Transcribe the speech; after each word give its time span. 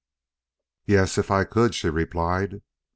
"Yes, 0.87 1.19
if 1.19 1.29
I 1.29 1.43
could," 1.43 1.75
she 1.75 1.87
replied. 1.87 2.63